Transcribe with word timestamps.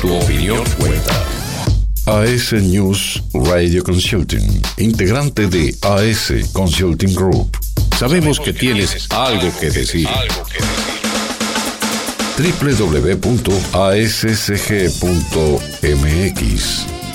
Tu 0.00 0.14
opinión 0.14 0.64
cuenta. 0.78 1.24
AS 2.06 2.52
News 2.54 3.22
Radio 3.34 3.84
Consulting, 3.84 4.62
integrante 4.78 5.46
de 5.46 5.74
AS 5.82 6.32
Consulting 6.52 7.14
Group. 7.14 7.56
Sabemos 7.98 8.40
que 8.40 8.52
tienes 8.52 9.06
algo 9.10 9.52
que 9.60 9.70
decir. 9.70 10.08
Algo 10.08 10.44
que 10.46 10.54
decir 10.54 11.00
www.ascg.mx 12.40 13.60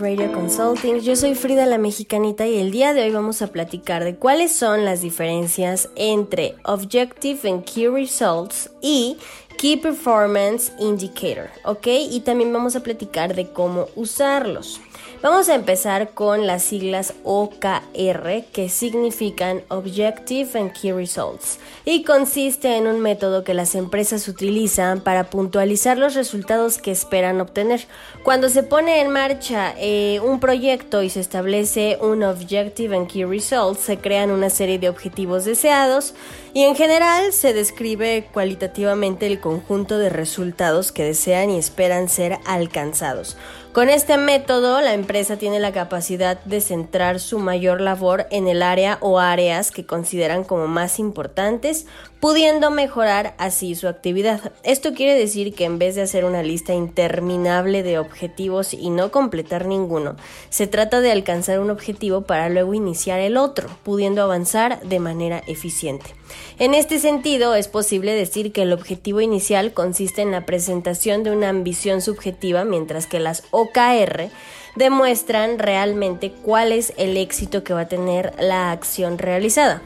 Radio 0.00 0.32
Consulting. 0.32 1.00
Yo 1.00 1.14
soy 1.14 1.34
Frida 1.34 1.66
la 1.66 1.76
Mexicanita 1.76 2.46
y 2.46 2.58
el 2.58 2.70
día 2.70 2.94
de 2.94 3.02
hoy 3.02 3.10
vamos 3.10 3.42
a 3.42 3.48
platicar 3.48 4.02
de 4.02 4.16
cuáles 4.16 4.50
son 4.50 4.86
las 4.86 5.02
diferencias 5.02 5.90
entre 5.94 6.56
Objective 6.64 7.38
and 7.48 7.64
Key 7.64 7.86
Results 7.88 8.70
y 8.80 9.18
Key 9.58 9.76
Performance 9.76 10.72
Indicator, 10.78 11.50
¿ok? 11.64 11.86
Y 12.10 12.20
también 12.20 12.50
vamos 12.50 12.76
a 12.76 12.82
platicar 12.82 13.34
de 13.34 13.52
cómo 13.52 13.88
usarlos. 13.94 14.80
Vamos 15.22 15.50
a 15.50 15.54
empezar 15.54 16.14
con 16.14 16.46
las 16.46 16.62
siglas 16.62 17.12
OKR 17.24 18.44
que 18.54 18.70
significan 18.70 19.60
Objective 19.68 20.58
and 20.58 20.72
Key 20.72 20.92
Results 20.92 21.58
y 21.84 22.04
consiste 22.04 22.78
en 22.78 22.86
un 22.86 23.00
método 23.00 23.44
que 23.44 23.52
las 23.52 23.74
empresas 23.74 24.28
utilizan 24.28 25.02
para 25.02 25.28
puntualizar 25.28 25.98
los 25.98 26.14
resultados 26.14 26.78
que 26.78 26.90
esperan 26.90 27.38
obtener. 27.42 27.86
Cuando 28.22 28.48
se 28.48 28.62
pone 28.62 29.02
en 29.02 29.10
marcha 29.10 29.74
eh, 29.76 30.20
un 30.24 30.40
proyecto 30.40 31.02
y 31.02 31.10
se 31.10 31.20
establece 31.20 31.98
un 32.00 32.22
Objective 32.22 32.96
and 32.96 33.06
Key 33.06 33.24
Results, 33.24 33.80
se 33.80 33.98
crean 33.98 34.30
una 34.30 34.48
serie 34.48 34.78
de 34.78 34.88
objetivos 34.88 35.44
deseados 35.44 36.14
y 36.54 36.64
en 36.64 36.74
general 36.74 37.34
se 37.34 37.52
describe 37.52 38.26
cualitativamente 38.32 39.26
el 39.26 39.38
conjunto 39.38 39.98
de 39.98 40.08
resultados 40.08 40.92
que 40.92 41.04
desean 41.04 41.50
y 41.50 41.58
esperan 41.58 42.08
ser 42.08 42.38
alcanzados. 42.46 43.36
Con 43.72 43.88
este 43.88 44.16
método, 44.16 44.80
la 44.80 44.94
empresa 44.94 45.36
tiene 45.36 45.60
la 45.60 45.70
capacidad 45.70 46.42
de 46.42 46.60
centrar 46.60 47.20
su 47.20 47.38
mayor 47.38 47.80
labor 47.80 48.26
en 48.32 48.48
el 48.48 48.64
área 48.64 48.98
o 49.00 49.20
áreas 49.20 49.70
que 49.70 49.86
consideran 49.86 50.42
como 50.42 50.66
más 50.66 50.98
importantes, 50.98 51.86
pudiendo 52.18 52.72
mejorar 52.72 53.34
así 53.38 53.76
su 53.76 53.86
actividad. 53.86 54.52
Esto 54.64 54.92
quiere 54.92 55.14
decir 55.16 55.54
que 55.54 55.66
en 55.66 55.78
vez 55.78 55.94
de 55.94 56.02
hacer 56.02 56.24
una 56.24 56.42
lista 56.42 56.74
interminable 56.74 57.84
de 57.84 58.00
objetivos 58.00 58.74
y 58.74 58.90
no 58.90 59.12
completar 59.12 59.66
ninguno, 59.66 60.16
se 60.48 60.66
trata 60.66 61.00
de 61.00 61.12
alcanzar 61.12 61.60
un 61.60 61.70
objetivo 61.70 62.22
para 62.22 62.48
luego 62.48 62.74
iniciar 62.74 63.20
el 63.20 63.36
otro, 63.36 63.68
pudiendo 63.84 64.20
avanzar 64.20 64.80
de 64.82 64.98
manera 64.98 65.44
eficiente. 65.46 66.16
En 66.58 66.74
este 66.74 66.98
sentido, 66.98 67.54
es 67.54 67.68
posible 67.68 68.12
decir 68.14 68.52
que 68.52 68.62
el 68.62 68.72
objetivo 68.72 69.20
inicial 69.20 69.72
consiste 69.72 70.22
en 70.22 70.30
la 70.30 70.44
presentación 70.44 71.22
de 71.22 71.30
una 71.30 71.48
ambición 71.48 72.02
subjetiva, 72.02 72.64
mientras 72.64 73.06
que 73.06 73.18
las 73.18 73.44
OKR 73.60 74.30
demuestran 74.76 75.58
realmente 75.58 76.32
cuál 76.32 76.72
es 76.72 76.92
el 76.96 77.16
éxito 77.16 77.64
que 77.64 77.74
va 77.74 77.82
a 77.82 77.88
tener 77.88 78.34
la 78.38 78.72
acción 78.72 79.18
realizada. 79.18 79.82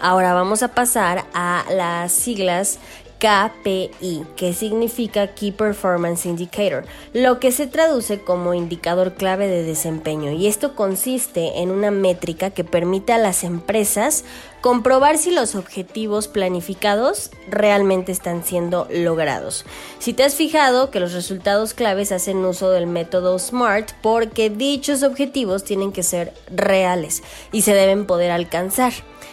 Ahora 0.00 0.32
vamos 0.32 0.62
a 0.62 0.74
pasar 0.74 1.24
a 1.34 1.64
las 1.70 2.12
siglas 2.12 2.78
KPI, 3.18 4.24
que 4.36 4.52
significa 4.52 5.34
Key 5.34 5.50
Performance 5.50 6.26
Indicator, 6.26 6.84
lo 7.12 7.40
que 7.40 7.50
se 7.50 7.66
traduce 7.66 8.20
como 8.20 8.54
indicador 8.54 9.14
clave 9.14 9.48
de 9.48 9.64
desempeño. 9.64 10.30
Y 10.30 10.46
esto 10.46 10.76
consiste 10.76 11.58
en 11.58 11.72
una 11.72 11.90
métrica 11.90 12.50
que 12.50 12.62
permite 12.62 13.12
a 13.12 13.18
las 13.18 13.42
empresas 13.42 14.24
comprobar 14.60 15.18
si 15.18 15.30
los 15.30 15.54
objetivos 15.54 16.28
planificados 16.28 17.30
realmente 17.48 18.12
están 18.12 18.44
siendo 18.44 18.86
logrados. 18.90 19.64
Si 19.98 20.12
te 20.12 20.24
has 20.24 20.34
fijado 20.34 20.90
que 20.90 21.00
los 21.00 21.12
resultados 21.12 21.74
claves 21.74 22.12
hacen 22.12 22.44
uso 22.44 22.70
del 22.70 22.86
método 22.86 23.38
SMART 23.38 23.92
porque 24.02 24.50
dichos 24.50 25.02
objetivos 25.02 25.64
tienen 25.64 25.92
que 25.92 26.02
ser 26.02 26.34
reales 26.50 27.22
y 27.52 27.62
se 27.62 27.74
deben 27.74 28.06
poder 28.06 28.30
alcanzar 28.30 28.92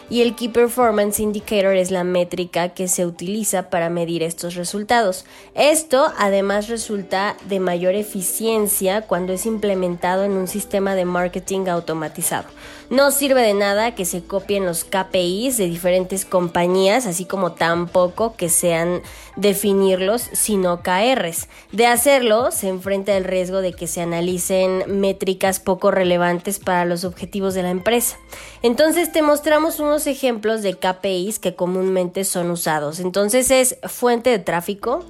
y 0.10 0.22
el 0.22 0.36
Key 0.36 0.50
Performance 0.50 1.20
Indicator 1.20 1.76
es 1.76 1.90
la 1.90 2.04
métrica 2.04 2.70
que 2.70 2.88
se 2.88 3.06
utiliza 3.06 3.70
para 3.70 3.90
medir 3.90 4.22
estos 4.22 4.56
resultados. 4.56 5.26
Esto 5.56 6.12
además 6.18 6.68
resulta 6.68 7.36
de 7.48 7.60
mayor 7.60 7.96
eficiencia 7.96 9.02
cuando 9.02 9.34
es 9.34 9.46
implementado 9.46 10.24
en 10.24 10.34
un 10.34 10.48
sistema 10.48 10.96
de 10.96 11.06
marketing 11.06 11.68
automatizado. 11.68 12.48
No 12.90 13.10
sirve 13.10 13.42
de 13.42 13.56
nada 13.56 13.96
que 13.96 14.06
se 14.06 14.24
copien 14.24 14.66
los 14.66 14.84
KPIs 14.84 15.15
de 15.16 15.68
diferentes 15.68 16.26
compañías, 16.26 17.06
así 17.06 17.24
como 17.24 17.54
tampoco 17.54 18.36
que 18.36 18.50
sean 18.50 19.02
definirlos 19.38 20.30
sino 20.34 20.82
KRs. 20.84 21.48
De 21.72 21.88
hacerlo, 21.88 22.52
se 22.52 22.68
enfrenta 22.68 23.16
el 23.16 23.24
riesgo 23.24 23.62
de 23.62 23.72
que 23.72 23.88
se 23.88 24.02
analicen 24.02 24.84
métricas 25.00 25.62
poco 25.62 25.90
relevantes 25.90 26.60
para 26.60 26.84
los 26.84 27.06
objetivos 27.06 27.54
de 27.54 27.64
la 27.64 27.70
empresa. 27.70 28.18
Entonces 28.62 29.14
te 29.14 29.22
mostramos 29.22 29.80
unos 29.80 30.06
ejemplos 30.06 30.64
de 30.64 30.74
KPIs 30.74 31.40
que 31.40 31.56
comúnmente 31.56 32.26
son 32.26 32.52
usados. 32.52 33.00
Entonces 33.00 33.52
es 33.52 33.78
fuente 33.84 34.32
de 34.32 34.40
tráfico, 34.40 35.06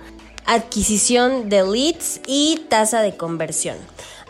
adquisición 0.45 1.49
de 1.49 1.63
leads 1.63 2.21
y 2.27 2.61
tasa 2.69 3.01
de 3.01 3.17
conversión. 3.17 3.77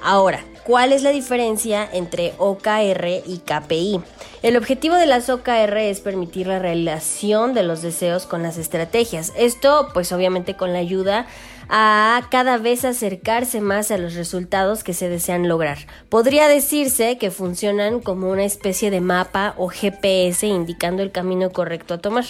Ahora, 0.01 0.41
¿Cuál 0.65 0.93
es 0.93 1.03
la 1.03 1.11
diferencia 1.11 1.87
entre 1.93 2.33
OKR 2.39 3.21
y 3.27 3.37
KPI? 3.37 4.01
El 4.45 4.57
objetivo 4.57 4.93
de 4.93 5.07
las 5.07 5.27
OKR 5.27 5.75
es 5.77 6.01
permitir 6.01 6.45
la 6.45 6.59
realización 6.59 7.55
de 7.55 7.63
los 7.63 7.81
deseos 7.81 8.27
con 8.27 8.43
las 8.43 8.59
estrategias. 8.59 9.33
Esto, 9.35 9.89
pues 9.91 10.11
obviamente 10.11 10.55
con 10.55 10.71
la 10.71 10.77
ayuda 10.77 11.25
a 11.67 12.27
cada 12.29 12.59
vez 12.59 12.85
acercarse 12.85 13.59
más 13.59 13.89
a 13.89 13.97
los 13.97 14.13
resultados 14.13 14.83
que 14.83 14.93
se 14.93 15.09
desean 15.09 15.47
lograr. 15.47 15.79
Podría 16.09 16.47
decirse 16.47 17.17
que 17.17 17.31
funcionan 17.31 18.01
como 18.01 18.29
una 18.29 18.43
especie 18.43 18.91
de 18.91 19.01
mapa 19.01 19.55
o 19.57 19.69
GPS 19.69 20.45
indicando 20.45 21.01
el 21.01 21.11
camino 21.11 21.51
correcto 21.51 21.95
a 21.95 21.97
tomar, 21.97 22.25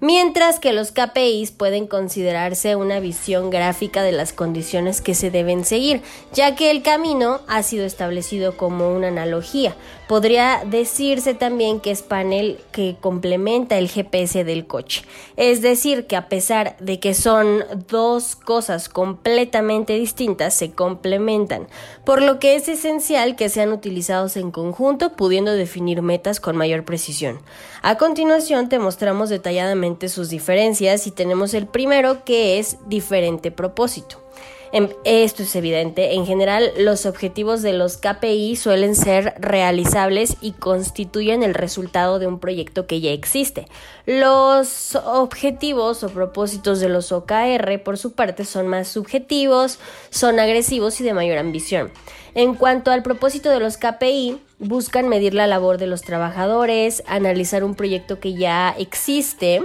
mientras 0.00 0.60
que 0.60 0.72
los 0.72 0.90
KPIs 0.92 1.50
pueden 1.50 1.86
considerarse 1.86 2.76
una 2.76 2.98
visión 2.98 3.50
gráfica 3.50 4.02
de 4.02 4.12
las 4.12 4.32
condiciones 4.32 5.02
que 5.02 5.14
se 5.14 5.30
deben 5.30 5.66
seguir, 5.66 6.00
ya 6.32 6.54
que 6.54 6.70
el 6.70 6.82
camino 6.82 7.40
ha 7.46 7.62
sido 7.62 7.84
establecido 7.84 8.56
como 8.56 8.90
una 8.90 9.08
analogía, 9.08 9.76
Podría 10.08 10.62
decirse 10.64 11.34
también 11.34 11.80
que 11.80 11.90
es 11.90 12.00
panel 12.00 12.58
que 12.72 12.96
complementa 12.98 13.76
el 13.76 13.90
GPS 13.90 14.42
del 14.42 14.66
coche. 14.66 15.02
Es 15.36 15.60
decir, 15.60 16.06
que 16.06 16.16
a 16.16 16.30
pesar 16.30 16.78
de 16.78 16.98
que 16.98 17.12
son 17.12 17.62
dos 17.88 18.34
cosas 18.34 18.88
completamente 18.88 19.92
distintas, 19.92 20.54
se 20.54 20.72
complementan, 20.72 21.68
por 22.06 22.22
lo 22.22 22.38
que 22.38 22.56
es 22.56 22.68
esencial 22.68 23.36
que 23.36 23.50
sean 23.50 23.70
utilizados 23.70 24.38
en 24.38 24.50
conjunto, 24.50 25.12
pudiendo 25.12 25.52
definir 25.52 26.00
metas 26.00 26.40
con 26.40 26.56
mayor 26.56 26.86
precisión. 26.86 27.40
A 27.82 27.98
continuación 27.98 28.70
te 28.70 28.78
mostramos 28.78 29.28
detalladamente 29.28 30.08
sus 30.08 30.30
diferencias 30.30 31.06
y 31.06 31.10
tenemos 31.10 31.52
el 31.52 31.66
primero 31.66 32.24
que 32.24 32.58
es 32.58 32.78
diferente 32.86 33.50
propósito. 33.50 34.22
Em, 34.70 34.88
esto 35.04 35.42
es 35.42 35.56
evidente. 35.56 36.14
En 36.14 36.26
general, 36.26 36.70
los 36.76 37.06
objetivos 37.06 37.62
de 37.62 37.72
los 37.72 37.96
KPI 37.96 38.56
suelen 38.56 38.94
ser 38.94 39.34
realizables 39.38 40.36
y 40.42 40.52
constituyen 40.52 41.42
el 41.42 41.54
resultado 41.54 42.18
de 42.18 42.26
un 42.26 42.38
proyecto 42.38 42.86
que 42.86 43.00
ya 43.00 43.10
existe. 43.10 43.66
Los 44.04 44.94
objetivos 44.96 46.02
o 46.02 46.10
propósitos 46.10 46.80
de 46.80 46.90
los 46.90 47.12
OKR, 47.12 47.82
por 47.82 47.96
su 47.96 48.12
parte, 48.12 48.44
son 48.44 48.68
más 48.68 48.88
subjetivos, 48.88 49.78
son 50.10 50.38
agresivos 50.38 51.00
y 51.00 51.04
de 51.04 51.14
mayor 51.14 51.38
ambición. 51.38 51.90
En 52.34 52.54
cuanto 52.54 52.90
al 52.90 53.02
propósito 53.02 53.48
de 53.50 53.60
los 53.60 53.78
KPI, 53.78 54.38
buscan 54.58 55.08
medir 55.08 55.32
la 55.32 55.46
labor 55.46 55.78
de 55.78 55.86
los 55.86 56.02
trabajadores, 56.02 57.02
analizar 57.06 57.64
un 57.64 57.74
proyecto 57.74 58.20
que 58.20 58.34
ya 58.34 58.74
existe 58.78 59.62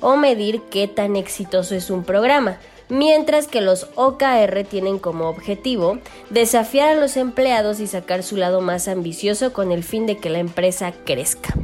o 0.00 0.16
medir 0.16 0.62
qué 0.70 0.88
tan 0.88 1.14
exitoso 1.16 1.74
es 1.74 1.90
un 1.90 2.04
programa 2.04 2.58
mientras 2.88 3.46
que 3.46 3.60
los 3.60 3.88
OKR 3.94 4.64
tienen 4.68 4.98
como 4.98 5.28
objetivo 5.28 5.98
desafiar 6.30 6.90
a 6.90 7.00
los 7.00 7.16
empleados 7.16 7.80
y 7.80 7.86
sacar 7.86 8.22
su 8.22 8.36
lado 8.36 8.60
más 8.60 8.88
ambicioso 8.88 9.52
con 9.52 9.72
el 9.72 9.84
fin 9.84 10.06
de 10.06 10.16
que 10.18 10.30
la 10.30 10.38
empresa 10.38 10.92
crezca. 11.04 11.54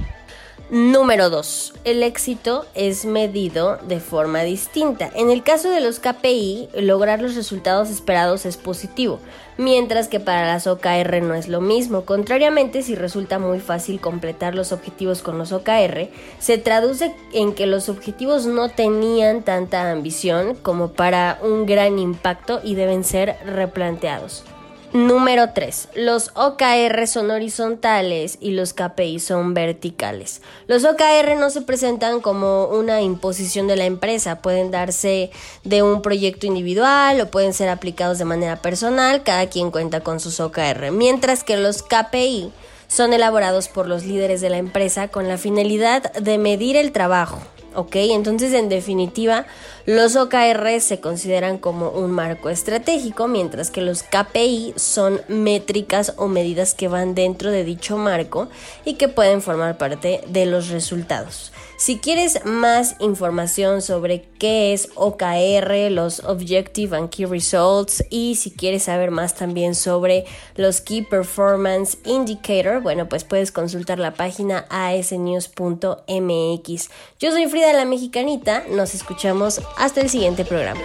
Número 0.72 1.28
2. 1.28 1.74
El 1.84 2.02
éxito 2.02 2.64
es 2.74 3.04
medido 3.04 3.76
de 3.86 4.00
forma 4.00 4.40
distinta. 4.40 5.10
En 5.14 5.28
el 5.28 5.42
caso 5.42 5.68
de 5.68 5.82
los 5.82 5.98
KPI, 5.98 6.70
lograr 6.80 7.20
los 7.20 7.34
resultados 7.34 7.90
esperados 7.90 8.46
es 8.46 8.56
positivo, 8.56 9.18
mientras 9.58 10.08
que 10.08 10.18
para 10.18 10.46
las 10.46 10.66
OKR 10.66 11.20
no 11.20 11.34
es 11.34 11.48
lo 11.48 11.60
mismo. 11.60 12.06
Contrariamente, 12.06 12.82
si 12.82 12.94
resulta 12.94 13.38
muy 13.38 13.60
fácil 13.60 14.00
completar 14.00 14.54
los 14.54 14.72
objetivos 14.72 15.20
con 15.20 15.36
los 15.36 15.52
OKR, 15.52 16.08
se 16.38 16.56
traduce 16.56 17.14
en 17.34 17.52
que 17.52 17.66
los 17.66 17.90
objetivos 17.90 18.46
no 18.46 18.70
tenían 18.70 19.42
tanta 19.42 19.90
ambición 19.90 20.54
como 20.54 20.92
para 20.92 21.38
un 21.42 21.66
gran 21.66 21.98
impacto 21.98 22.62
y 22.64 22.76
deben 22.76 23.04
ser 23.04 23.36
replanteados. 23.44 24.42
Número 24.92 25.54
3. 25.54 25.88
Los 25.94 26.32
OKR 26.34 27.06
son 27.06 27.30
horizontales 27.30 28.36
y 28.42 28.50
los 28.50 28.74
KPI 28.74 29.20
son 29.20 29.54
verticales. 29.54 30.42
Los 30.66 30.84
OKR 30.84 31.34
no 31.38 31.48
se 31.48 31.62
presentan 31.62 32.20
como 32.20 32.66
una 32.66 33.00
imposición 33.00 33.66
de 33.68 33.76
la 33.76 33.86
empresa, 33.86 34.42
pueden 34.42 34.70
darse 34.70 35.30
de 35.64 35.82
un 35.82 36.02
proyecto 36.02 36.46
individual 36.46 37.18
o 37.22 37.30
pueden 37.30 37.54
ser 37.54 37.70
aplicados 37.70 38.18
de 38.18 38.26
manera 38.26 38.56
personal, 38.56 39.22
cada 39.22 39.46
quien 39.46 39.70
cuenta 39.70 40.00
con 40.00 40.20
sus 40.20 40.40
OKR, 40.40 40.90
mientras 40.92 41.42
que 41.42 41.56
los 41.56 41.82
KPI 41.82 42.52
son 42.86 43.14
elaborados 43.14 43.68
por 43.68 43.88
los 43.88 44.04
líderes 44.04 44.42
de 44.42 44.50
la 44.50 44.58
empresa 44.58 45.08
con 45.08 45.26
la 45.26 45.38
finalidad 45.38 46.12
de 46.12 46.36
medir 46.36 46.76
el 46.76 46.92
trabajo, 46.92 47.38
¿ok? 47.74 47.96
Entonces, 47.96 48.52
en 48.52 48.68
definitiva, 48.68 49.46
los 49.86 50.16
OKR 50.16 50.80
se 50.80 51.00
consideran 51.00 51.58
como 51.58 51.90
un 51.90 52.10
marco 52.10 52.48
estratégico, 52.50 53.28
mientras 53.28 53.70
que 53.70 53.80
los 53.80 54.02
KPI 54.02 54.74
son 54.76 55.20
métricas 55.28 56.14
o 56.16 56.28
medidas 56.28 56.74
que 56.74 56.88
van 56.88 57.14
dentro 57.14 57.50
de 57.50 57.64
dicho 57.64 57.96
marco 57.96 58.48
y 58.84 58.94
que 58.94 59.08
pueden 59.08 59.42
formar 59.42 59.78
parte 59.78 60.22
de 60.28 60.46
los 60.46 60.68
resultados. 60.68 61.52
Si 61.82 61.98
quieres 61.98 62.44
más 62.44 62.94
información 63.00 63.82
sobre 63.82 64.22
qué 64.38 64.72
es 64.72 64.90
OKR, 64.94 65.90
los 65.90 66.20
Objective 66.20 66.96
and 66.96 67.10
Key 67.10 67.24
Results 67.24 68.04
y 68.08 68.36
si 68.36 68.52
quieres 68.52 68.84
saber 68.84 69.10
más 69.10 69.34
también 69.34 69.74
sobre 69.74 70.24
los 70.54 70.80
Key 70.80 71.02
Performance 71.02 71.98
Indicator, 72.04 72.82
bueno, 72.82 73.08
pues 73.08 73.24
puedes 73.24 73.50
consultar 73.50 73.98
la 73.98 74.14
página 74.14 74.64
asnews.mx. 74.70 75.50
Yo 77.18 77.32
soy 77.32 77.48
Frida 77.48 77.72
la 77.72 77.84
Mexicanita, 77.84 78.62
nos 78.70 78.94
escuchamos 78.94 79.60
hasta 79.76 80.00
el 80.00 80.10
siguiente 80.10 80.44
programa. 80.44 80.80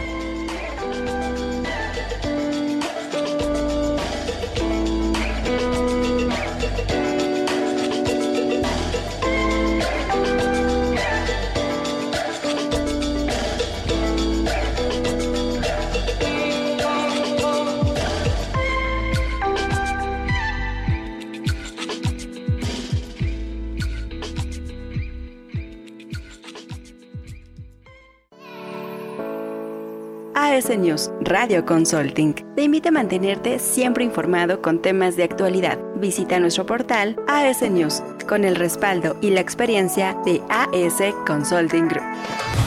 AS 30.47 30.69
News 30.69 31.11
Radio 31.19 31.65
Consulting 31.65 32.33
te 32.55 32.63
invita 32.63 32.87
a 32.87 32.93
mantenerte 32.93 33.59
siempre 33.59 34.05
informado 34.05 34.61
con 34.61 34.81
temas 34.81 35.17
de 35.17 35.23
actualidad. 35.23 35.77
Visita 35.97 36.39
nuestro 36.39 36.65
portal 36.65 37.17
AS 37.27 37.61
News 37.63 38.01
con 38.29 38.45
el 38.45 38.55
respaldo 38.55 39.17
y 39.19 39.31
la 39.31 39.41
experiencia 39.41 40.17
de 40.23 40.41
AS 40.49 41.01
Consulting 41.25 41.89
Group. 41.89 42.66